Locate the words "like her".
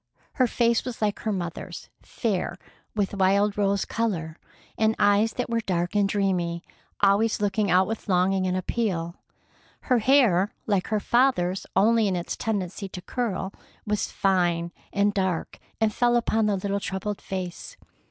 0.99-1.31, 10.65-10.99